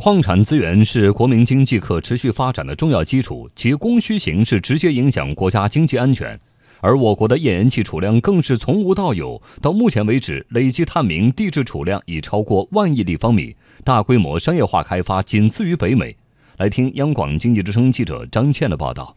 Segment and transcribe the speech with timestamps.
[0.00, 6.38] 矿产资源是国民经济可持续发展的重要基础，其供需形势直接影响国家经济安全。
[6.80, 16.16] 而我国的页岩气储量更是从无到有，到目前为止，累计探明地质储量已超过万亿立方米，大规模商业化开发仅次于北美。
[16.58, 19.16] 来听央广经济之声记者张倩的报道。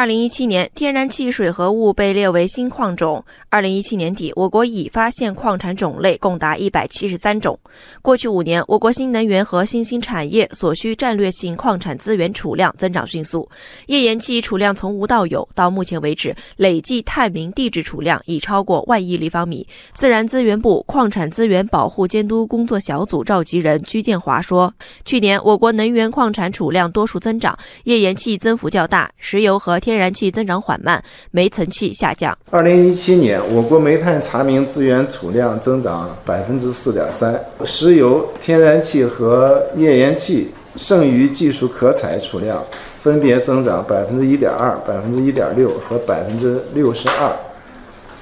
[0.00, 3.22] 二零一七年，天然气水合物被列为新矿种。
[3.50, 7.58] 二零一七年底，我国已发现矿产种类共达一百七十三种。
[8.00, 13.46] 过去五年，我国新能源和新兴产业所需战略性矿产资源储量增长迅速，
[13.88, 19.68] 页岩气储量从无到有，到目前为止，累计探明地质储量已超过万亿立方米。
[19.92, 24.72] 自然资源部矿产资源保护监督工作小组召集人居建华说
[25.04, 27.54] ：“去年我国能源矿产储量多数增长，
[27.84, 32.38] 页岩气增幅较大，石油和天天然气增长缓慢，煤层气下降。
[32.48, 42.64] 二零一七年，我国煤炭查明资源储量增长百分之四点三，石油、天然气和页岩气剩余技术可采储量
[43.00, 47.32] 分别增长百分之一点二、百分之一点六和百分之六十二，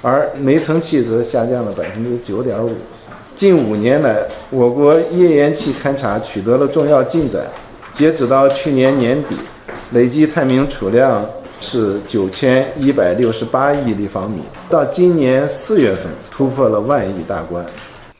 [0.01, 2.71] 而煤层气则下降了百分之九点五。
[3.35, 7.43] 近五年来，我国页岩气勘查取得了重要进展，
[7.93, 9.35] 截止到去年年底，
[9.91, 11.23] 累计探明储量。
[11.61, 17.65] 是九千一百六十八亿立方米，到今年四月份突破了万亿大关。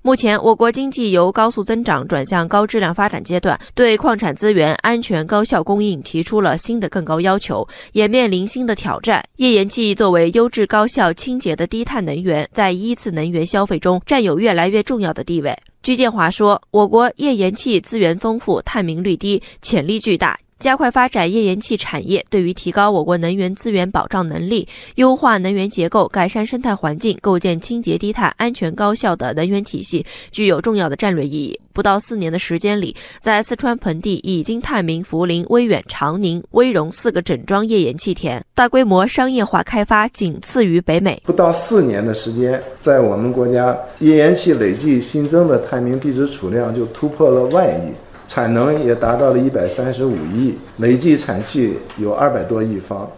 [0.02, 9.22] 目前，我国经济由高速增长转向高质量发展阶段，对矿产资源安全高效供应提出了新的更高要求，也面临新的挑战。
[9.36, 15.54] 页岩气作为优质、高效、清洁的低碳能源，在一次能源消费中占有越来越重要的地位。
[15.84, 31.58] 居建华说：“我国页岩气资源丰富，探明率低，潜力巨大。”加快发展页岩气产业，对于提高我国能源资源保障能力、优化能源结构、改善生态环境、构建清洁低碳、安全高效的能源体系，具有重要的战略意义。
[31.72, 41.22] 不到四年的时间里，在四川盆地已经探明涪陵、威远、长宁、威荣四个整装页岩气田，大规模商业化开发仅次于北美。
[41.24, 47.94] 不到四年的时间，在我们国家页岩气累计新增的探明地质储量就突破了万亿。
[48.30, 53.10] 产能也达到了一百三十五亿，累计产气有二百多亿方。